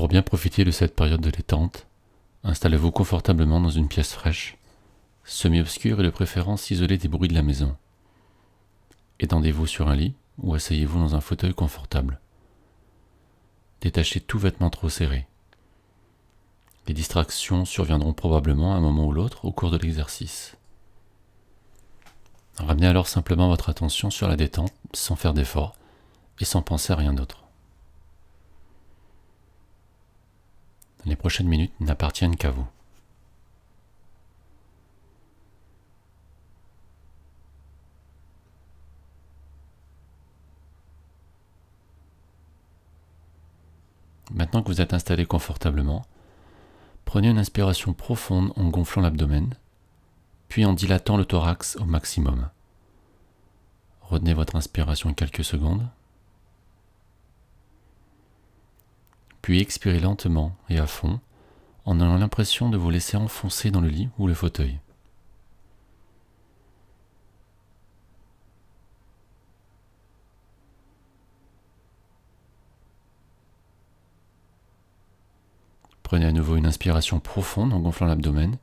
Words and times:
Pour 0.00 0.08
bien 0.08 0.22
profiter 0.22 0.64
de 0.64 0.70
cette 0.70 0.96
période 0.96 1.20
de 1.20 1.30
détente, 1.30 1.86
installez-vous 2.42 2.90
confortablement 2.90 3.60
dans 3.60 3.68
une 3.68 3.86
pièce 3.86 4.14
fraîche, 4.14 4.56
semi-obscure 5.24 6.00
et 6.00 6.04
de 6.04 6.08
préférence 6.08 6.70
isolée 6.70 6.96
des 6.96 7.06
bruits 7.06 7.28
de 7.28 7.34
la 7.34 7.42
maison. 7.42 7.76
Étendez-vous 9.18 9.66
sur 9.66 9.88
un 9.88 9.96
lit 9.96 10.14
ou 10.38 10.54
asseyez-vous 10.54 10.98
dans 10.98 11.16
un 11.16 11.20
fauteuil 11.20 11.52
confortable. 11.52 12.18
Détachez 13.82 14.20
tout 14.20 14.38
vêtement 14.38 14.70
trop 14.70 14.88
serré. 14.88 15.26
Les 16.88 16.94
distractions 16.94 17.66
surviendront 17.66 18.14
probablement 18.14 18.72
à 18.72 18.76
un 18.76 18.80
moment 18.80 19.04
ou 19.04 19.12
l'autre 19.12 19.44
au 19.44 19.52
cours 19.52 19.70
de 19.70 19.76
l'exercice. 19.76 20.56
Ramenez 22.56 22.86
alors 22.86 23.06
simplement 23.06 23.48
votre 23.48 23.68
attention 23.68 24.08
sur 24.08 24.28
la 24.28 24.36
détente 24.36 24.72
sans 24.94 25.16
faire 25.16 25.34
d'effort 25.34 25.74
et 26.40 26.46
sans 26.46 26.62
penser 26.62 26.90
à 26.94 26.96
rien 26.96 27.12
d'autre. 27.12 27.39
Les 31.06 31.16
prochaines 31.16 31.48
minutes 31.48 31.72
n'appartiennent 31.80 32.36
qu'à 32.36 32.50
vous. 32.50 32.66
Maintenant 44.32 44.62
que 44.62 44.68
vous 44.68 44.80
êtes 44.80 44.94
installé 44.94 45.26
confortablement, 45.26 46.04
prenez 47.04 47.28
une 47.28 47.38
inspiration 47.38 47.92
profonde 47.92 48.52
en 48.56 48.68
gonflant 48.68 49.02
l'abdomen, 49.02 49.54
puis 50.48 50.64
en 50.64 50.72
dilatant 50.72 51.16
le 51.16 51.24
thorax 51.24 51.76
au 51.76 51.84
maximum. 51.84 52.48
Retenez 54.02 54.34
votre 54.34 54.56
inspiration 54.56 55.12
quelques 55.14 55.44
secondes, 55.44 55.88
puis 59.42 59.60
expirez 59.60 60.00
lentement 60.00 60.56
et 60.68 60.78
à 60.78 60.86
fond 60.86 61.20
en 61.84 61.98
ayant 62.00 62.18
l'impression 62.18 62.68
de 62.68 62.76
vous 62.76 62.90
laisser 62.90 63.16
enfoncer 63.16 63.70
dans 63.70 63.80
le 63.80 63.88
lit 63.88 64.08
ou 64.18 64.26
le 64.26 64.34
fauteuil. 64.34 64.78
Prenez 76.02 76.26
à 76.26 76.32
nouveau 76.32 76.56
une 76.56 76.66
inspiration 76.66 77.20
profonde 77.20 77.72
en 77.72 77.78
gonflant 77.78 78.08
l'abdomen, 78.08 78.56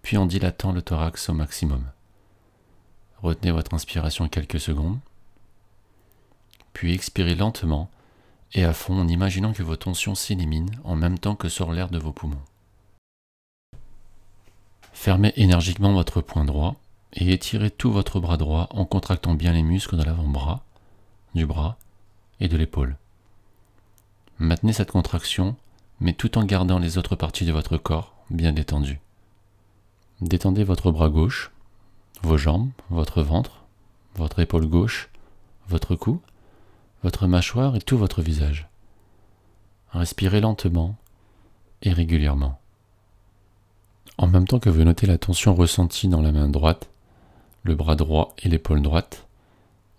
puis 0.00 0.16
en 0.16 0.24
dilatant 0.24 0.72
le 0.72 0.80
thorax 0.80 1.28
au 1.28 1.34
maximum. 1.34 1.84
Retenez 3.20 3.52
votre 3.52 3.74
inspiration 3.74 4.28
quelques 4.28 4.60
secondes, 4.60 4.98
puis 6.72 6.94
expirez 6.94 7.34
lentement 7.34 7.90
et 8.54 8.64
à 8.64 8.72
fond 8.72 8.98
en 8.98 9.08
imaginant 9.08 9.52
que 9.52 9.62
vos 9.62 9.76
tensions 9.76 10.14
s'éliminent 10.14 10.72
en 10.84 10.96
même 10.96 11.18
temps 11.18 11.34
que 11.34 11.48
sort 11.48 11.72
l'air 11.72 11.88
de 11.88 11.98
vos 11.98 12.12
poumons. 12.12 12.42
Fermez 14.92 15.32
énergiquement 15.36 15.92
votre 15.92 16.20
poing 16.20 16.44
droit 16.44 16.76
et 17.12 17.32
étirez 17.32 17.70
tout 17.70 17.92
votre 17.92 18.20
bras 18.20 18.36
droit 18.36 18.68
en 18.70 18.84
contractant 18.84 19.34
bien 19.34 19.52
les 19.52 19.62
muscles 19.62 19.96
de 19.96 20.04
l'avant-bras, 20.04 20.64
du 21.34 21.46
bras 21.46 21.76
et 22.40 22.48
de 22.48 22.56
l'épaule. 22.56 22.96
Maintenez 24.38 24.72
cette 24.72 24.92
contraction 24.92 25.56
mais 26.00 26.12
tout 26.12 26.38
en 26.38 26.44
gardant 26.44 26.78
les 26.78 26.98
autres 26.98 27.16
parties 27.16 27.44
de 27.44 27.52
votre 27.52 27.76
corps 27.76 28.14
bien 28.30 28.52
détendues. 28.52 29.00
Détendez 30.20 30.64
votre 30.64 30.90
bras 30.90 31.08
gauche, 31.08 31.50
vos 32.22 32.36
jambes, 32.36 32.70
votre 32.90 33.22
ventre, 33.22 33.64
votre 34.14 34.40
épaule 34.40 34.66
gauche, 34.66 35.10
votre 35.68 35.96
cou, 35.96 36.20
votre 37.04 37.26
mâchoire 37.26 37.76
et 37.76 37.80
tout 37.80 37.98
votre 37.98 38.22
visage. 38.22 38.66
Respirez 39.90 40.40
lentement 40.40 40.96
et 41.82 41.92
régulièrement. 41.92 42.58
En 44.16 44.26
même 44.26 44.48
temps 44.48 44.58
que 44.58 44.70
vous 44.70 44.84
notez 44.84 45.06
la 45.06 45.18
tension 45.18 45.54
ressentie 45.54 46.08
dans 46.08 46.22
la 46.22 46.32
main 46.32 46.48
droite, 46.48 46.88
le 47.62 47.74
bras 47.74 47.94
droit 47.94 48.34
et 48.42 48.48
l'épaule 48.48 48.80
droite, 48.80 49.26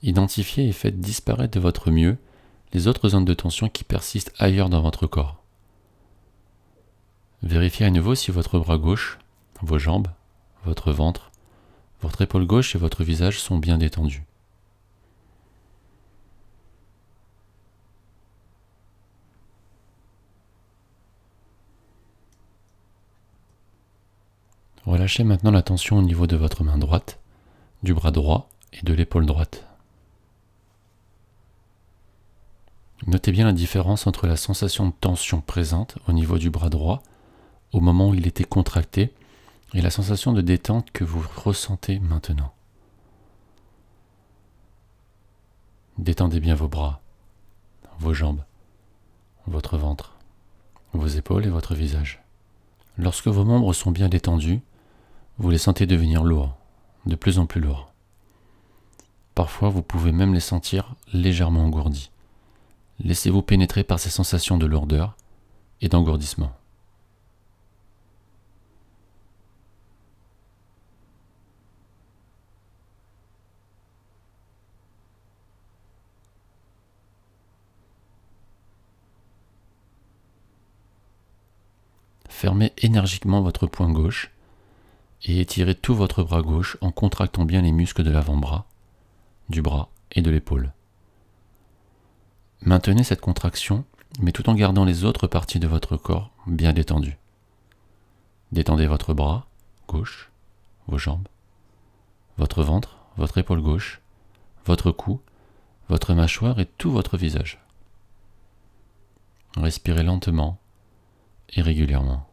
identifiez 0.01 0.67
et 0.67 0.71
faites 0.71 0.99
disparaître 0.99 1.53
de 1.53 1.59
votre 1.59 1.91
mieux 1.91 2.17
les 2.73 2.87
autres 2.87 3.09
zones 3.09 3.23
de 3.23 3.35
tension 3.35 3.69
qui 3.69 3.83
persistent 3.83 4.33
ailleurs 4.39 4.69
dans 4.69 4.81
votre 4.81 5.05
corps. 5.05 5.43
Vérifiez 7.43 7.85
à 7.85 7.91
nouveau 7.91 8.15
si 8.15 8.31
votre 8.31 8.57
bras 8.57 8.79
gauche, 8.79 9.19
vos 9.61 9.77
jambes, 9.77 10.07
votre 10.65 10.91
ventre, 10.91 11.31
votre 12.01 12.23
épaule 12.23 12.47
gauche 12.47 12.75
et 12.75 12.79
votre 12.79 13.03
visage 13.03 13.39
sont 13.39 13.59
bien 13.59 13.77
détendus. 13.77 14.25
Relâchez 24.85 25.23
maintenant 25.23 25.51
la 25.51 25.63
tension 25.63 25.97
au 25.97 26.03
niveau 26.03 26.27
de 26.27 26.35
votre 26.35 26.63
main 26.63 26.77
droite, 26.77 27.19
du 27.81 27.93
bras 27.93 28.11
droit 28.11 28.49
et 28.71 28.85
de 28.85 28.93
l'épaule 28.93 29.25
droite. 29.25 29.65
Notez 33.07 33.31
bien 33.31 33.45
la 33.45 33.53
différence 33.53 34.05
entre 34.05 34.27
la 34.27 34.37
sensation 34.37 34.87
de 34.87 34.93
tension 34.93 35.41
présente 35.41 35.97
au 36.07 36.13
niveau 36.13 36.37
du 36.37 36.49
bras 36.49 36.69
droit 36.69 37.01
au 37.73 37.79
moment 37.79 38.09
où 38.09 38.13
il 38.13 38.27
était 38.27 38.43
contracté 38.43 39.11
et 39.73 39.81
la 39.81 39.89
sensation 39.89 40.33
de 40.33 40.41
détente 40.41 40.91
que 40.91 41.03
vous 41.03 41.23
ressentez 41.35 41.99
maintenant. 41.99 42.53
Détendez 45.97 46.39
bien 46.39 46.55
vos 46.55 46.67
bras, 46.67 47.01
vos 47.99 48.13
jambes, 48.13 48.43
votre 49.47 49.77
ventre, 49.77 50.15
vos 50.93 51.07
épaules 51.07 51.45
et 51.45 51.49
votre 51.49 51.73
visage. 51.73 52.23
Lorsque 52.97 53.27
vos 53.27 53.45
membres 53.45 53.73
sont 53.73 53.91
bien 53.91 54.09
détendus, 54.09 54.61
vous 55.37 55.49
les 55.49 55.57
sentez 55.57 55.85
devenir 55.85 56.23
lourds, 56.23 56.55
de 57.05 57.15
plus 57.15 57.39
en 57.39 57.45
plus 57.45 57.61
lourds. 57.61 57.91
Parfois, 59.33 59.69
vous 59.69 59.81
pouvez 59.81 60.13
même 60.13 60.33
les 60.33 60.39
sentir 60.39 60.95
légèrement 61.11 61.65
engourdis. 61.65 62.09
Laissez-vous 62.99 63.41
pénétrer 63.41 63.83
par 63.83 63.99
ces 63.99 64.09
sensations 64.09 64.57
de 64.57 64.65
lourdeur 64.65 65.17
et 65.81 65.89
d'engourdissement. 65.89 66.53
Fermez 82.29 82.73
énergiquement 82.77 83.41
votre 83.41 83.65
poing 83.65 83.91
gauche 83.91 84.34
et 85.25 85.41
étirez 85.41 85.75
tout 85.75 85.95
votre 85.95 86.23
bras 86.23 86.41
gauche 86.41 86.77
en 86.81 86.91
contractant 86.91 87.45
bien 87.45 87.61
les 87.61 87.71
muscles 87.71 88.03
de 88.03 88.11
l'avant-bras, 88.11 88.65
du 89.49 89.61
bras 89.61 89.89
et 90.11 90.21
de 90.21 90.29
l'épaule. 90.29 90.71
Maintenez 92.61 93.03
cette 93.03 93.21
contraction, 93.21 93.85
mais 94.19 94.31
tout 94.31 94.49
en 94.49 94.53
gardant 94.53 94.85
les 94.85 95.03
autres 95.03 95.27
parties 95.27 95.59
de 95.59 95.67
votre 95.67 95.97
corps 95.97 96.29
bien 96.45 96.73
détendues. 96.73 97.17
Détendez 98.51 98.87
votre 98.87 99.13
bras 99.13 99.47
gauche, 99.87 100.31
vos 100.87 100.97
jambes, 100.97 101.27
votre 102.37 102.63
ventre, 102.63 102.97
votre 103.17 103.39
épaule 103.39 103.61
gauche, 103.61 104.01
votre 104.65 104.91
cou, 104.91 105.19
votre 105.89 106.13
mâchoire 106.13 106.59
et 106.59 106.65
tout 106.65 106.91
votre 106.91 107.17
visage. 107.17 107.59
Respirez 109.57 110.03
lentement 110.03 110.59
et 111.49 111.61
régulièrement. 111.61 112.27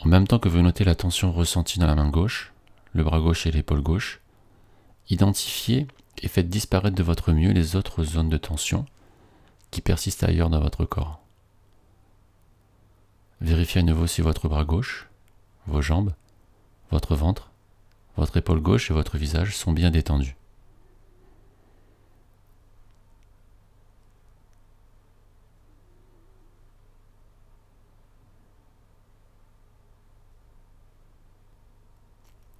En 0.00 0.08
même 0.08 0.26
temps 0.26 0.38
que 0.38 0.48
vous 0.48 0.60
notez 0.60 0.84
la 0.84 0.94
tension 0.94 1.32
ressentie 1.32 1.78
dans 1.78 1.86
la 1.86 1.94
main 1.94 2.08
gauche, 2.08 2.52
le 2.92 3.04
bras 3.04 3.20
gauche 3.20 3.46
et 3.46 3.50
l'épaule 3.50 3.82
gauche, 3.82 4.20
identifiez 5.08 5.86
et 6.22 6.28
faites 6.28 6.48
disparaître 6.48 6.96
de 6.96 7.02
votre 7.02 7.32
mieux 7.32 7.52
les 7.52 7.76
autres 7.76 8.04
zones 8.04 8.28
de 8.28 8.36
tension 8.36 8.86
qui 9.70 9.80
persistent 9.80 10.24
ailleurs 10.24 10.50
dans 10.50 10.60
votre 10.60 10.84
corps. 10.84 11.20
Vérifiez 13.40 13.80
à 13.80 13.84
nouveau 13.84 14.06
si 14.06 14.22
votre 14.22 14.48
bras 14.48 14.64
gauche, 14.64 15.08
vos 15.66 15.82
jambes, 15.82 16.12
votre 16.90 17.16
ventre, 17.16 17.50
votre 18.16 18.36
épaule 18.36 18.60
gauche 18.60 18.90
et 18.90 18.94
votre 18.94 19.18
visage 19.18 19.56
sont 19.56 19.72
bien 19.72 19.90
détendus. 19.90 20.36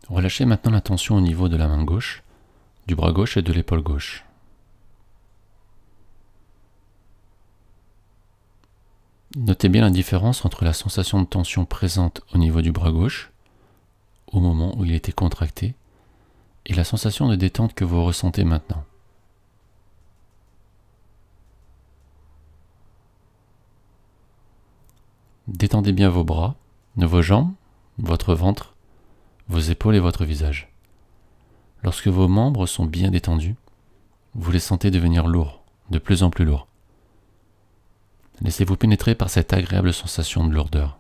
Relâchez 0.09 0.45
maintenant 0.45 0.73
la 0.73 0.81
tension 0.81 1.17
au 1.17 1.21
niveau 1.21 1.49
de 1.49 1.56
la 1.56 1.67
main 1.67 1.83
gauche, 1.83 2.23
du 2.87 2.95
bras 2.95 3.12
gauche 3.12 3.37
et 3.37 3.43
de 3.43 3.53
l'épaule 3.53 3.83
gauche. 3.83 4.25
Notez 9.37 9.69
bien 9.69 9.83
la 9.83 9.91
différence 9.91 10.45
entre 10.45 10.65
la 10.65 10.73
sensation 10.73 11.21
de 11.21 11.27
tension 11.27 11.65
présente 11.65 12.21
au 12.33 12.39
niveau 12.39 12.62
du 12.62 12.71
bras 12.71 12.93
gauche, 12.93 13.33
au 14.29 14.41
moment 14.41 14.77
où 14.79 14.85
il 14.85 14.95
était 14.95 15.12
contracté, 15.12 15.75
et 16.67 16.75
la 16.75 16.85
sensation 16.85 17.29
de 17.29 17.35
détente 17.35 17.75
que 17.75 17.85
vous 17.85 18.05
ressentez 18.05 18.45
maintenant. 18.45 18.85
Détendez 25.49 25.93
bien 25.93 26.11
vos 26.11 26.25
bras, 26.25 26.55
vos 26.97 27.23
jambes, 27.23 27.53
votre 27.99 28.35
ventre, 28.35 28.74
vos 29.49 29.61
épaules 29.61 29.96
et 29.96 30.00
votre 30.00 30.25
visage. 30.25 30.73
Lorsque 31.82 32.08
vos 32.08 32.29
membres 32.29 32.67
sont 32.67 32.87
bien 32.87 33.11
détendus, 33.11 33.56
vous 34.35 34.50
les 34.50 34.58
sentez 34.58 34.91
devenir 34.91 35.26
lourds, 35.26 35.62
de 35.91 35.99
plus 35.99 36.23
en 36.23 36.31
plus 36.31 36.44
lourds. 36.44 36.67
Laissez-vous 38.41 38.76
pénétrer 38.76 39.14
par 39.14 39.31
cette 39.31 39.52
agréable 39.52 39.93
sensation 39.93 40.46
de 40.46 40.52
lourdeur. 40.52 40.99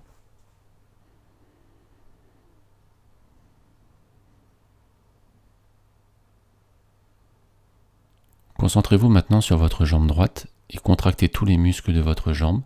Concentrez-vous 8.58 9.08
maintenant 9.08 9.40
sur 9.40 9.58
votre 9.58 9.84
jambe 9.84 10.06
droite 10.06 10.46
et 10.70 10.78
contractez 10.78 11.28
tous 11.28 11.44
les 11.44 11.56
muscles 11.56 11.92
de 11.92 12.00
votre 12.00 12.32
jambe 12.32 12.62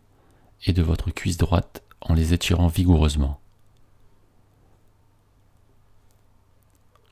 et 0.66 0.72
de 0.72 0.82
votre 0.82 1.10
cuisse 1.10 1.38
droite 1.38 1.82
en 2.00 2.14
les 2.14 2.34
étirant 2.34 2.69
vigoureusement. 2.69 3.40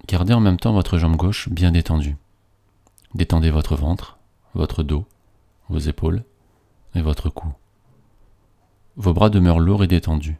Gardez 0.09 0.35
en 0.35 0.41
même 0.41 0.59
temps 0.59 0.73
votre 0.73 0.99
jambe 0.99 1.17
gauche 1.17 1.49
bien 1.49 1.73
détendue. 1.73 2.17
Détendez 3.15 3.51
votre 3.51 3.75
ventre, 3.75 4.19
votre 4.55 4.83
dos, 4.83 5.05
vos 5.69 5.79
épaules 5.79 6.23
et 6.95 7.03
votre 7.03 7.29
cou. 7.29 7.49
Vos 8.97 9.13
bras 9.13 9.31
demeurent 9.31 9.59
lourds 9.59 9.83
et 9.83 9.89
détendus. 9.89 10.39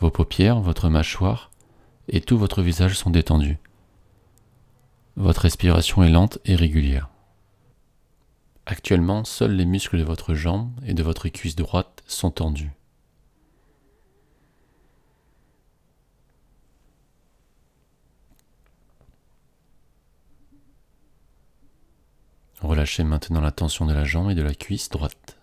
Vos 0.00 0.10
paupières, 0.10 0.60
votre 0.60 0.88
mâchoire 0.88 1.50
et 2.08 2.20
tout 2.20 2.36
votre 2.36 2.60
visage 2.60 2.96
sont 2.96 3.10
détendus. 3.10 3.58
Votre 5.16 5.42
respiration 5.42 6.02
est 6.02 6.10
lente 6.10 6.38
et 6.44 6.54
régulière. 6.54 7.08
Actuellement, 8.66 9.24
seuls 9.24 9.56
les 9.56 9.64
muscles 9.64 9.98
de 9.98 10.04
votre 10.04 10.34
jambe 10.34 10.70
et 10.86 10.94
de 10.94 11.02
votre 11.02 11.28
cuisse 11.28 11.56
droite 11.56 12.02
sont 12.06 12.30
tendus. 12.30 12.72
Relâchez 22.60 23.04
maintenant 23.04 23.40
la 23.40 23.52
tension 23.52 23.86
de 23.86 23.94
la 23.94 24.04
jambe 24.04 24.30
et 24.30 24.34
de 24.34 24.42
la 24.42 24.54
cuisse 24.54 24.90
droite. 24.90 25.38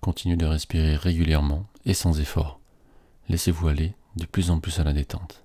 Continuez 0.00 0.36
de 0.36 0.46
respirer 0.46 0.96
régulièrement 0.96 1.66
et 1.84 1.92
sans 1.92 2.20
effort. 2.20 2.58
Laissez-vous 3.28 3.68
aller 3.68 3.94
de 4.16 4.24
plus 4.24 4.50
en 4.50 4.60
plus 4.60 4.80
à 4.80 4.84
la 4.84 4.94
détente. 4.94 5.44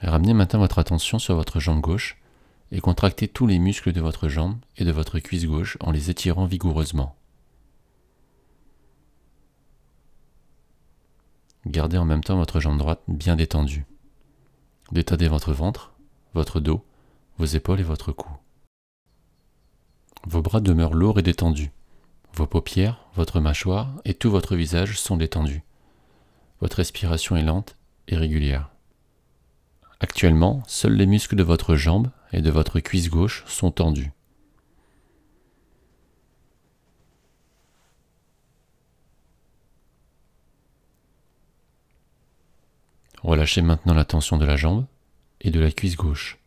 Ramenez 0.00 0.32
maintenant 0.32 0.60
votre 0.60 0.78
attention 0.78 1.18
sur 1.18 1.34
votre 1.34 1.58
jambe 1.58 1.80
gauche 1.80 2.16
et 2.72 2.80
contractez 2.80 3.28
tous 3.28 3.46
les 3.46 3.58
muscles 3.58 3.92
de 3.92 4.00
votre 4.00 4.28
jambe 4.28 4.56
et 4.76 4.84
de 4.84 4.92
votre 4.92 5.18
cuisse 5.18 5.46
gauche 5.46 5.76
en 5.80 5.90
les 5.90 6.10
étirant 6.10 6.46
vigoureusement. 6.46 7.16
Gardez 11.66 11.98
en 11.98 12.04
même 12.04 12.24
temps 12.24 12.36
votre 12.36 12.60
jambe 12.60 12.78
droite 12.78 13.02
bien 13.08 13.36
détendue. 13.36 13.84
Détendez 14.90 15.28
votre 15.28 15.52
ventre, 15.52 15.92
votre 16.34 16.60
dos, 16.60 16.84
vos 17.36 17.44
épaules 17.44 17.80
et 17.80 17.84
votre 17.84 18.12
cou. 18.12 18.30
Vos 20.26 20.42
bras 20.42 20.60
demeurent 20.60 20.94
lourds 20.94 21.18
et 21.18 21.22
détendus. 21.22 21.70
Vos 22.34 22.46
paupières, 22.46 23.06
votre 23.14 23.40
mâchoire 23.40 24.00
et 24.04 24.14
tout 24.14 24.30
votre 24.30 24.56
visage 24.56 24.98
sont 24.98 25.16
détendus. 25.16 25.62
Votre 26.60 26.78
respiration 26.78 27.36
est 27.36 27.42
lente 27.42 27.76
et 28.08 28.16
régulière. 28.16 28.70
Actuellement, 30.00 30.62
seuls 30.68 30.94
les 30.94 31.06
muscles 31.06 31.34
de 31.34 31.42
votre 31.42 31.74
jambe 31.74 32.10
et 32.32 32.40
de 32.40 32.50
votre 32.50 32.78
cuisse 32.78 33.10
gauche 33.10 33.44
sont 33.46 33.72
tendus. 33.72 34.12
Relâchez 43.22 43.62
maintenant 43.62 43.94
la 43.94 44.04
tension 44.04 44.36
de 44.36 44.44
la 44.44 44.56
jambe 44.56 44.86
et 45.40 45.50
de 45.50 45.58
la 45.58 45.72
cuisse 45.72 45.96
gauche. 45.96 46.38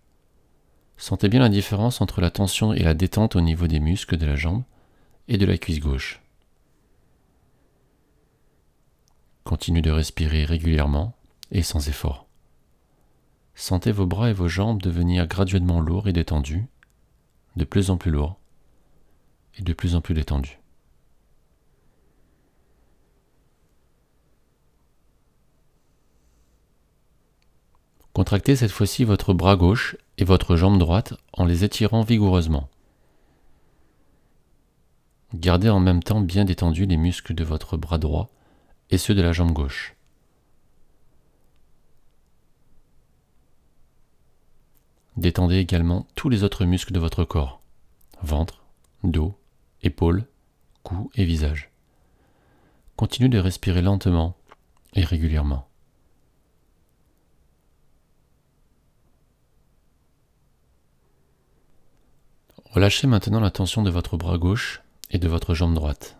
Sentez 0.96 1.28
bien 1.28 1.42
la 1.42 1.50
différence 1.50 2.00
entre 2.00 2.22
la 2.22 2.32
tension 2.32 2.74
et 2.74 2.84
la 2.84 2.94
détente 2.94 3.36
au 3.36 3.42
niveau 3.42 3.68
des 3.68 3.80
muscles 3.82 4.18
de 4.18 4.26
la 4.26 4.36
jambe 4.36 4.64
et 5.28 5.38
de 5.38 5.46
la 5.46 5.58
cuisse 5.58 5.80
gauche. 5.80 6.22
Continuez 9.44 9.82
de 9.82 9.92
respirer 9.92 10.46
régulièrement 10.46 11.14
et 11.52 11.64
sans 11.64 11.90
effort. 11.90 12.31
Sentez 13.62 13.92
vos 13.92 14.08
bras 14.08 14.32
et 14.32 14.34
vos 14.34 14.48
jambes 14.48 14.82
devenir 14.82 15.28
graduellement 15.28 15.82
lourds 15.82 16.08
et 16.08 16.14
détendus, 16.14 16.66
de 17.58 17.64
plus 17.64 17.92
en 17.92 17.98
plus 17.98 18.10
lourds 18.10 18.40
et 19.56 19.62
de 19.62 19.72
plus 19.72 19.94
en 19.94 20.02
plus 20.02 20.16
détendus. 20.16 20.60
Contractez 28.14 28.56
cette 28.56 28.72
fois-ci 28.72 29.04
votre 29.04 29.36
bras 29.36 29.56
gauche 29.56 29.96
et 30.18 30.24
votre 30.24 30.56
jambe 30.56 30.80
droite 30.80 31.14
en 31.32 31.46
les 31.46 31.64
étirant 31.64 32.02
vigoureusement. 32.02 32.68
Gardez 35.36 35.70
en 35.70 35.80
même 35.80 36.02
temps 36.02 36.22
bien 36.22 36.46
détendus 36.46 36.88
les 36.88 36.98
muscles 36.98 37.36
de 37.36 37.44
votre 37.44 37.78
bras 37.78 38.00
droit 38.00 38.32
et 38.90 38.98
ceux 38.98 39.14
de 39.14 39.22
la 39.22 39.34
jambe 39.34 39.54
gauche. 39.54 39.96
Détendez 45.18 45.58
également 45.58 46.08
tous 46.16 46.30
les 46.30 46.44
autres 46.44 46.66
muscles 46.66 46.94
de 46.94 47.00
votre 47.00 47.26
corps, 47.26 47.62
ventre, 48.22 48.64
dos, 49.04 49.38
épaules, 49.82 50.26
cou 50.84 51.12
et 51.16 51.26
visage. 51.26 51.70
Continuez 52.96 53.30
de 53.30 53.40
respirer 53.40 53.82
lentement 53.82 54.38
et 54.94 55.04
régulièrement. 55.04 55.68
Relâchez 62.72 63.06
maintenant 63.06 63.42
la 63.42 63.52
tension 63.52 63.84
de 63.84 63.90
votre 63.90 64.16
bras 64.16 64.38
gauche 64.38 64.82
et 65.10 65.18
de 65.18 65.28
votre 65.28 65.54
jambe 65.54 65.74
droite. 65.74 66.16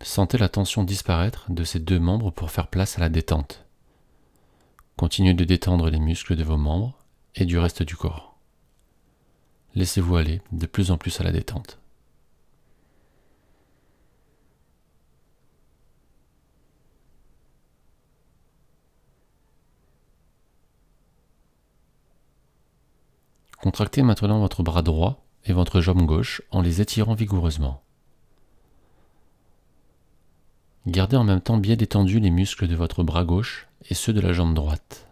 Sentez 0.00 0.38
la 0.38 0.48
tension 0.48 0.82
disparaître 0.82 1.50
de 1.50 1.62
ces 1.62 1.78
deux 1.78 2.00
membres 2.00 2.32
pour 2.32 2.50
faire 2.50 2.66
place 2.66 2.98
à 2.98 3.00
la 3.00 3.08
détente. 3.08 3.63
Continuez 4.96 5.34
de 5.34 5.44
détendre 5.44 5.90
les 5.90 5.98
muscles 5.98 6.36
de 6.36 6.44
vos 6.44 6.56
membres 6.56 6.96
et 7.34 7.44
du 7.44 7.58
reste 7.58 7.82
du 7.82 7.96
corps. 7.96 8.38
Laissez-vous 9.74 10.16
aller 10.16 10.40
de 10.52 10.66
plus 10.66 10.92
en 10.92 10.98
plus 10.98 11.20
à 11.20 11.24
la 11.24 11.32
détente. 11.32 11.80
Contractez 23.60 24.02
maintenant 24.02 24.38
votre 24.40 24.62
bras 24.62 24.82
droit 24.82 25.24
et 25.44 25.52
votre 25.52 25.80
jambe 25.80 26.06
gauche 26.06 26.42
en 26.50 26.60
les 26.60 26.80
étirant 26.80 27.14
vigoureusement. 27.14 27.83
Gardez 30.86 31.16
en 31.16 31.24
même 31.24 31.40
temps 31.40 31.56
bien 31.56 31.76
détendus 31.76 32.20
les 32.20 32.30
muscles 32.30 32.68
de 32.68 32.76
votre 32.76 33.02
bras 33.02 33.24
gauche 33.24 33.68
et 33.88 33.94
ceux 33.94 34.12
de 34.12 34.20
la 34.20 34.34
jambe 34.34 34.54
droite. 34.54 35.06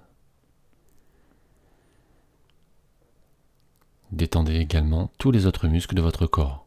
Détendez 4.10 4.56
également 4.56 5.10
tous 5.16 5.30
les 5.30 5.46
autres 5.46 5.68
muscles 5.68 5.94
de 5.94 6.02
votre 6.02 6.26
corps. 6.26 6.66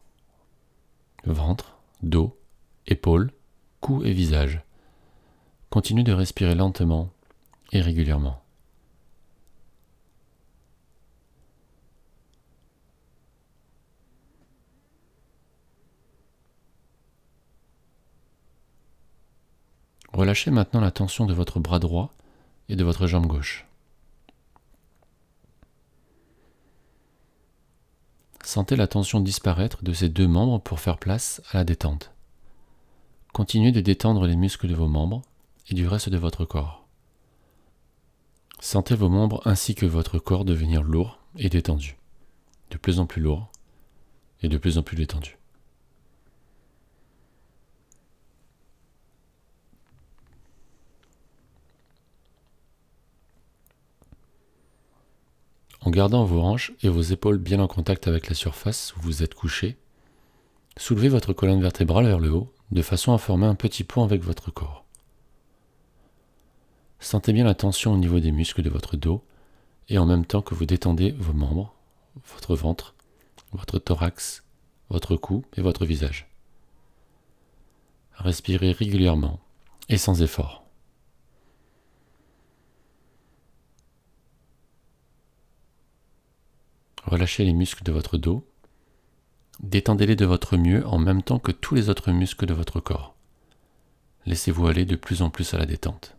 Ventre, 1.24 1.76
dos, 2.02 2.36
épaules, 2.88 3.30
cou 3.80 4.02
et 4.02 4.12
visage. 4.12 4.62
Continuez 5.70 6.02
de 6.02 6.12
respirer 6.12 6.56
lentement 6.56 7.10
et 7.70 7.80
régulièrement. 7.80 8.42
Relâchez 20.16 20.50
maintenant 20.50 20.80
la 20.80 20.90
tension 20.90 21.26
de 21.26 21.34
votre 21.34 21.60
bras 21.60 21.78
droit 21.78 22.10
et 22.70 22.74
de 22.74 22.82
votre 22.82 23.06
jambe 23.06 23.26
gauche. 23.26 23.66
Sentez 28.42 28.76
la 28.76 28.86
tension 28.86 29.20
disparaître 29.20 29.84
de 29.84 29.92
ces 29.92 30.08
deux 30.08 30.26
membres 30.26 30.58
pour 30.58 30.80
faire 30.80 30.96
place 30.96 31.42
à 31.50 31.58
la 31.58 31.64
détente. 31.64 32.12
Continuez 33.34 33.72
de 33.72 33.82
détendre 33.82 34.26
les 34.26 34.36
muscles 34.36 34.68
de 34.68 34.74
vos 34.74 34.88
membres 34.88 35.20
et 35.68 35.74
du 35.74 35.86
reste 35.86 36.08
de 36.08 36.16
votre 36.16 36.46
corps. 36.46 36.86
Sentez 38.58 38.94
vos 38.94 39.10
membres 39.10 39.42
ainsi 39.44 39.74
que 39.74 39.84
votre 39.84 40.18
corps 40.18 40.46
devenir 40.46 40.82
lourd 40.82 41.18
et 41.36 41.50
détendu, 41.50 41.98
de 42.70 42.78
plus 42.78 43.00
en 43.00 43.04
plus 43.04 43.20
lourd 43.20 43.50
et 44.40 44.48
de 44.48 44.56
plus 44.56 44.78
en 44.78 44.82
plus 44.82 44.96
détendu. 44.96 45.36
En 55.86 55.90
gardant 55.90 56.24
vos 56.24 56.40
hanches 56.40 56.72
et 56.82 56.88
vos 56.88 57.00
épaules 57.00 57.38
bien 57.38 57.60
en 57.60 57.68
contact 57.68 58.08
avec 58.08 58.28
la 58.28 58.34
surface 58.34 58.92
où 58.96 59.02
vous 59.02 59.22
êtes 59.22 59.34
couché, 59.34 59.76
soulevez 60.76 61.08
votre 61.08 61.32
colonne 61.32 61.62
vertébrale 61.62 62.06
vers 62.06 62.18
le 62.18 62.32
haut 62.32 62.52
de 62.72 62.82
façon 62.82 63.12
à 63.12 63.18
former 63.18 63.46
un 63.46 63.54
petit 63.54 63.84
pont 63.84 64.02
avec 64.02 64.20
votre 64.20 64.50
corps. 64.50 64.84
Sentez 66.98 67.32
bien 67.32 67.44
la 67.44 67.54
tension 67.54 67.92
au 67.92 67.98
niveau 67.98 68.18
des 68.18 68.32
muscles 68.32 68.62
de 68.62 68.68
votre 68.68 68.96
dos 68.96 69.22
et 69.88 69.96
en 69.96 70.06
même 70.06 70.26
temps 70.26 70.42
que 70.42 70.56
vous 70.56 70.66
détendez 70.66 71.12
vos 71.12 71.34
membres, 71.34 71.72
votre 72.32 72.56
ventre, 72.56 72.96
votre 73.52 73.78
thorax, 73.78 74.42
votre 74.90 75.14
cou 75.14 75.44
et 75.56 75.60
votre 75.60 75.86
visage. 75.86 76.28
Respirez 78.14 78.72
régulièrement 78.72 79.38
et 79.88 79.98
sans 79.98 80.20
effort. 80.20 80.65
Relâchez 87.16 87.46
les 87.46 87.54
muscles 87.54 87.82
de 87.82 87.92
votre 87.92 88.18
dos. 88.18 88.46
Détendez-les 89.60 90.16
de 90.16 90.26
votre 90.26 90.58
mieux 90.58 90.86
en 90.86 90.98
même 90.98 91.22
temps 91.22 91.38
que 91.38 91.50
tous 91.50 91.74
les 91.74 91.88
autres 91.88 92.12
muscles 92.12 92.44
de 92.44 92.52
votre 92.52 92.78
corps. 92.78 93.14
Laissez-vous 94.26 94.66
aller 94.66 94.84
de 94.84 94.96
plus 94.96 95.22
en 95.22 95.30
plus 95.30 95.54
à 95.54 95.56
la 95.56 95.64
détente. 95.64 96.14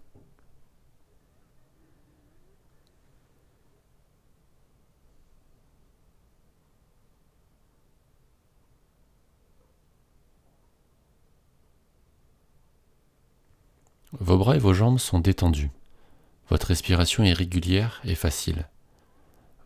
Vos 14.14 14.40
bras 14.40 14.56
et 14.56 14.60
vos 14.60 14.74
jambes 14.74 14.98
sont 14.98 15.20
détendus. 15.20 15.70
Votre 16.50 16.70
respiration 16.70 17.24
est 17.24 17.34
régulière 17.34 18.02
et 18.04 18.16
facile. 18.16 18.68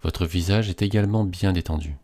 Votre 0.03 0.25
visage 0.25 0.69
est 0.69 0.81
également 0.81 1.23
bien 1.23 1.53
détendu. 1.53 1.97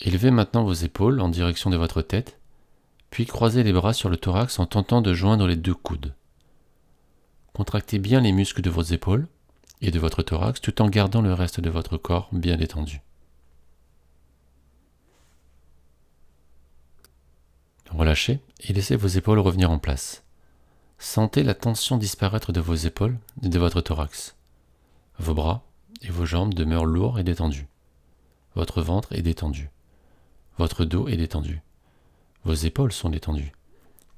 Élevez 0.00 0.30
maintenant 0.30 0.64
vos 0.64 0.72
épaules 0.72 1.20
en 1.20 1.28
direction 1.28 1.70
de 1.70 1.76
votre 1.76 2.02
tête, 2.02 2.40
puis 3.10 3.26
croisez 3.26 3.62
les 3.62 3.72
bras 3.72 3.92
sur 3.92 4.08
le 4.08 4.16
thorax 4.16 4.58
en 4.58 4.66
tentant 4.66 5.02
de 5.02 5.12
joindre 5.12 5.46
les 5.46 5.56
deux 5.56 5.74
coudes. 5.74 6.14
Contractez 7.52 7.98
bien 7.98 8.20
les 8.20 8.32
muscles 8.32 8.62
de 8.62 8.70
vos 8.70 8.82
épaules 8.82 9.28
et 9.82 9.90
de 9.90 9.98
votre 9.98 10.22
thorax 10.22 10.60
tout 10.60 10.80
en 10.80 10.88
gardant 10.88 11.20
le 11.20 11.34
reste 11.34 11.60
de 11.60 11.70
votre 11.70 11.98
corps 11.98 12.30
bien 12.32 12.56
détendu. 12.56 13.02
Relâchez 17.90 18.40
et 18.60 18.72
laissez 18.72 18.96
vos 18.96 19.08
épaules 19.08 19.38
revenir 19.38 19.70
en 19.70 19.78
place. 19.78 20.24
Sentez 20.98 21.42
la 21.42 21.54
tension 21.54 21.98
disparaître 21.98 22.52
de 22.52 22.60
vos 22.60 22.74
épaules 22.74 23.18
et 23.42 23.48
de 23.48 23.58
votre 23.58 23.82
thorax. 23.82 24.34
Vos 25.22 25.34
bras 25.34 25.62
et 26.00 26.10
vos 26.10 26.26
jambes 26.26 26.52
demeurent 26.52 26.84
lourds 26.84 27.20
et 27.20 27.22
détendus. 27.22 27.68
Votre 28.56 28.82
ventre 28.82 29.12
est 29.12 29.22
détendu. 29.22 29.70
Votre 30.58 30.84
dos 30.84 31.06
est 31.06 31.16
détendu. 31.16 31.62
Vos 32.44 32.54
épaules 32.54 32.90
sont 32.90 33.08
détendues. 33.08 33.52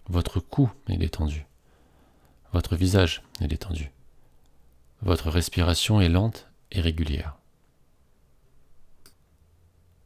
Votre 0.08 0.40
cou 0.40 0.70
est 0.88 0.96
détendu. 0.96 1.44
Votre 2.54 2.74
visage 2.74 3.22
est 3.42 3.48
détendu. 3.48 3.92
Votre 5.02 5.28
respiration 5.28 6.00
est 6.00 6.08
lente 6.08 6.48
et 6.72 6.80
régulière. 6.80 7.36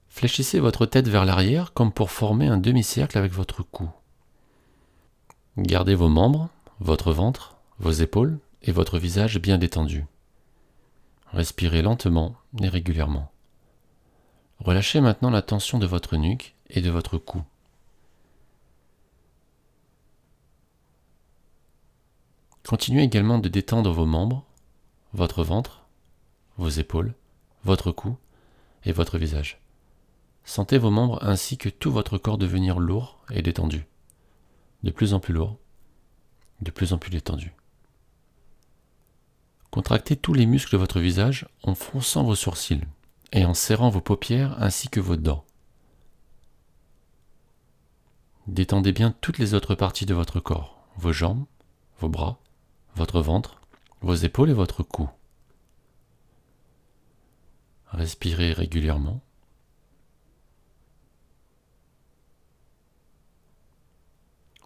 Fléchissez 0.08 0.58
votre 0.58 0.84
tête 0.84 1.06
vers 1.06 1.24
l'arrière 1.24 1.72
comme 1.74 1.92
pour 1.92 2.10
former 2.10 2.48
un 2.48 2.58
demi-cercle 2.58 3.18
avec 3.18 3.30
votre 3.30 3.62
cou. 3.62 3.88
Gardez 5.58 5.94
vos 5.94 6.08
membres, 6.08 6.48
votre 6.80 7.12
ventre, 7.12 7.56
vos 7.78 7.92
épaules 7.92 8.40
et 8.62 8.72
votre 8.72 8.98
visage 8.98 9.38
bien 9.38 9.58
détendus. 9.58 10.04
Respirez 11.32 11.82
lentement 11.82 12.36
et 12.62 12.68
régulièrement. 12.68 13.30
Relâchez 14.60 15.00
maintenant 15.00 15.30
la 15.30 15.42
tension 15.42 15.78
de 15.78 15.86
votre 15.86 16.16
nuque 16.16 16.54
et 16.70 16.80
de 16.80 16.90
votre 16.90 17.18
cou. 17.18 17.42
Continuez 22.66 23.02
également 23.02 23.38
de 23.38 23.48
détendre 23.48 23.92
vos 23.92 24.04
membres, 24.04 24.44
votre 25.12 25.42
ventre, 25.42 25.86
vos 26.58 26.68
épaules, 26.68 27.14
votre 27.64 27.92
cou 27.92 28.16
et 28.84 28.92
votre 28.92 29.16
visage. 29.16 29.60
Sentez 30.44 30.78
vos 30.78 30.90
membres 30.90 31.22
ainsi 31.22 31.56
que 31.58 31.68
tout 31.68 31.90
votre 31.90 32.18
corps 32.18 32.38
devenir 32.38 32.78
lourd 32.78 33.20
et 33.30 33.42
détendu. 33.42 33.86
De 34.82 34.90
plus 34.90 35.14
en 35.14 35.20
plus 35.20 35.34
lourd, 35.34 35.58
de 36.62 36.70
plus 36.70 36.92
en 36.92 36.98
plus 36.98 37.10
détendu. 37.10 37.52
Contractez 39.70 40.16
tous 40.16 40.32
les 40.32 40.46
muscles 40.46 40.72
de 40.72 40.78
votre 40.78 41.00
visage 41.00 41.46
en 41.62 41.74
fronçant 41.74 42.24
vos 42.24 42.34
sourcils 42.34 42.84
et 43.32 43.44
en 43.44 43.54
serrant 43.54 43.90
vos 43.90 44.00
paupières 44.00 44.60
ainsi 44.62 44.88
que 44.88 45.00
vos 45.00 45.16
dents. 45.16 45.44
Détendez 48.46 48.92
bien 48.92 49.14
toutes 49.20 49.38
les 49.38 49.52
autres 49.52 49.74
parties 49.74 50.06
de 50.06 50.14
votre 50.14 50.40
corps, 50.40 50.82
vos 50.96 51.12
jambes, 51.12 51.44
vos 52.00 52.08
bras, 52.08 52.38
votre 52.96 53.20
ventre, 53.20 53.60
vos 54.00 54.14
épaules 54.14 54.50
et 54.50 54.54
votre 54.54 54.82
cou. 54.82 55.10
Respirez 57.88 58.52
régulièrement 58.52 59.20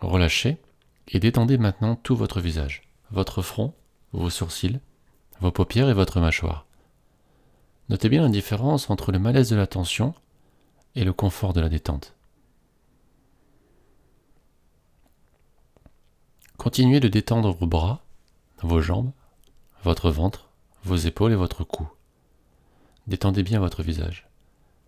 Relâchez 0.00 0.58
et 1.08 1.20
détendez 1.20 1.58
maintenant 1.58 1.94
tout 1.94 2.16
votre 2.16 2.40
visage, 2.40 2.82
votre 3.10 3.40
front, 3.42 3.74
vos 4.12 4.30
sourcils, 4.30 4.80
vos 5.42 5.50
paupières 5.50 5.88
et 5.88 5.92
votre 5.92 6.20
mâchoire. 6.20 6.66
Notez 7.88 8.08
bien 8.08 8.22
la 8.22 8.28
différence 8.28 8.88
entre 8.90 9.10
le 9.10 9.18
malaise 9.18 9.50
de 9.50 9.56
la 9.56 9.66
tension 9.66 10.14
et 10.94 11.02
le 11.02 11.12
confort 11.12 11.52
de 11.52 11.60
la 11.60 11.68
détente. 11.68 12.14
Continuez 16.58 17.00
de 17.00 17.08
détendre 17.08 17.52
vos 17.52 17.66
bras, 17.66 18.04
vos 18.62 18.80
jambes, 18.80 19.10
votre 19.82 20.12
ventre, 20.12 20.48
vos 20.84 20.94
épaules 20.94 21.32
et 21.32 21.36
votre 21.36 21.64
cou. 21.64 21.90
Détendez 23.08 23.42
bien 23.42 23.58
votre 23.58 23.82
visage. 23.82 24.28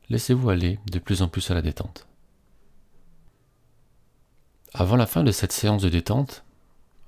Laissez-vous 0.09 0.51
aller 0.51 0.79
de 0.89 1.01
plus 1.01 1.21
en 1.21 1.27
plus 1.27 1.51
à 1.51 1.55
la 1.55 1.63
détente. 1.63 2.07
Avant 4.73 4.95
la 4.95 5.07
fin 5.07 5.25
de 5.25 5.33
cette 5.33 5.53
séance 5.53 5.83
de 5.83 5.89
détente, 5.89 6.45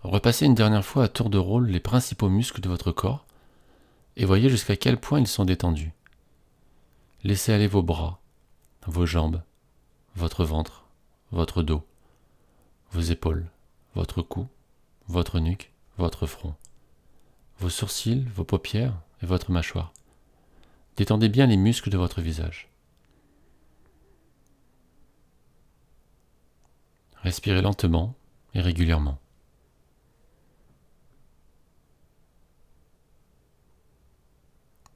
repassez 0.03 0.47
une 0.47 0.55
dernière 0.55 0.85
fois 0.85 1.05
à 1.05 1.09
tour 1.09 1.31
de 1.31 1.38
rôle 1.38 1.69
les 1.69 1.81
principaux 1.81 2.29
muscles 2.29 2.61
de 2.61 2.69
votre 2.69 2.91
corps 2.91 3.25
et 4.17 4.25
voyez 4.25 4.49
jusqu'à 4.49 4.77
quel 4.77 4.99
point 4.99 5.21
ils 5.21 5.27
sont 5.27 5.45
détendus. 5.45 5.93
Laissez 7.23 7.53
aller 7.53 7.67
vos 7.67 7.83
bras, 7.83 8.21
vos 8.87 9.07
jambes, 9.07 9.43
votre 10.15 10.45
ventre, 10.45 10.85
votre 11.33 11.63
dos, 11.63 11.85
vos 12.93 13.01
épaules, 13.01 13.47
votre 13.95 14.23
cou, 14.23 14.49
votre 15.09 15.39
nuque, 15.39 15.73
votre 15.99 16.27
front, 16.27 16.55
vos 17.59 17.71
sourcils, 17.71 18.27
vos 18.35 18.45
paupières 18.45 18.95
et 19.23 19.27
votre 19.27 19.51
mâchoire. 19.51 19.93
Détendez 20.97 21.29
bien 21.29 21.47
les 21.47 21.57
muscles 21.57 21.91
de 21.91 21.99
votre 21.99 22.21
visage. 22.21 22.69
Respirez 27.17 27.61
lentement 27.61 28.15
et 28.55 28.61
régulièrement. 28.61 29.19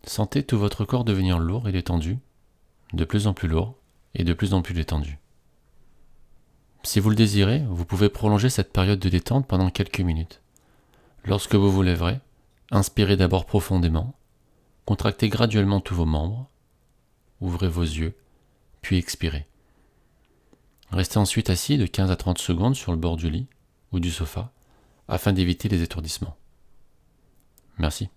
Sentez 0.05 0.43
tout 0.43 0.59
votre 0.59 0.85
corps 0.85 1.05
devenir 1.05 1.39
lourd 1.39 1.69
et 1.69 1.73
détendu, 1.73 2.19
de 2.93 3.05
plus 3.05 3.27
en 3.27 3.35
plus 3.35 3.49
lourd 3.49 3.75
et 4.15 4.25
de 4.25 4.33
plus 4.33 4.55
en 4.55 4.63
plus 4.63 4.75
détendu. 4.75 5.19
Si 6.83 6.99
vous 6.99 7.11
le 7.11 7.17
désirez, 7.17 7.63
vous 7.69 7.85
pouvez 7.85 8.09
prolonger 8.09 8.49
cette 8.49 8.73
période 8.73 8.99
de 8.99 9.09
détente 9.09 9.47
pendant 9.47 9.71
quelques 9.71 10.01
minutes. 10.01 10.41
Lorsque 11.25 11.55
vous 11.55 11.71
vous 11.71 11.83
lèverez, 11.83 12.19
inspirez 12.71 13.17
d'abord 13.17 13.45
profondément, 13.45 14.15
contractez 14.87 15.29
graduellement 15.29 15.81
tous 15.81 15.95
vos 15.95 16.07
membres, 16.07 16.49
ouvrez 17.41 17.69
vos 17.69 17.83
yeux, 17.83 18.17
puis 18.81 18.97
expirez. 18.97 19.47
Restez 20.91 21.19
ensuite 21.19 21.51
assis 21.51 21.77
de 21.77 21.87
15 21.87 22.11
à 22.11 22.17
30 22.17 22.39
secondes 22.39 22.75
sur 22.75 22.93
le 22.93 22.99
bord 22.99 23.17
du 23.17 23.31
lit 23.31 23.47
ou 23.93 24.01
du 24.01 24.11
sofa 24.11 24.51
afin 25.07 25.33
d'éviter 25.33 25.69
les 25.69 25.83
étourdissements. 25.83 26.37
Merci. 27.79 28.09